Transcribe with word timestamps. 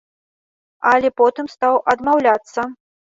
Але 0.93 1.09
потым 1.21 1.45
стаў 1.57 1.73
адмаўляцца. 1.93 2.61